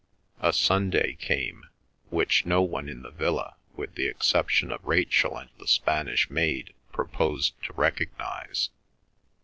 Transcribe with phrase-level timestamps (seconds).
[0.39, 1.69] A Sunday came,
[2.09, 6.73] which no one in the villa with the exception of Rachel and the Spanish maid
[6.91, 8.69] proposed to recognise.